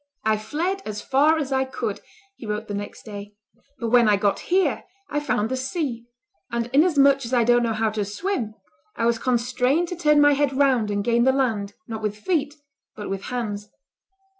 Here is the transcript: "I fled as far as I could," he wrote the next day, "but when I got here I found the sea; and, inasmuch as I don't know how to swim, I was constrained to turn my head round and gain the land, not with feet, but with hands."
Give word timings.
"I 0.25 0.35
fled 0.35 0.81
as 0.83 0.99
far 0.99 1.37
as 1.37 1.51
I 1.51 1.63
could," 1.63 2.01
he 2.35 2.47
wrote 2.47 2.67
the 2.67 2.73
next 2.73 3.03
day, 3.03 3.35
"but 3.77 3.89
when 3.89 4.09
I 4.09 4.15
got 4.15 4.39
here 4.49 4.83
I 5.11 5.19
found 5.19 5.49
the 5.49 5.55
sea; 5.55 6.07
and, 6.49 6.71
inasmuch 6.73 7.23
as 7.23 7.35
I 7.35 7.43
don't 7.43 7.61
know 7.61 7.73
how 7.73 7.91
to 7.91 8.03
swim, 8.03 8.55
I 8.95 9.05
was 9.05 9.19
constrained 9.19 9.89
to 9.89 9.95
turn 9.95 10.19
my 10.19 10.33
head 10.33 10.57
round 10.57 10.89
and 10.89 11.03
gain 11.03 11.23
the 11.23 11.31
land, 11.31 11.75
not 11.87 12.01
with 12.01 12.17
feet, 12.17 12.55
but 12.95 13.11
with 13.11 13.25
hands." 13.25 13.69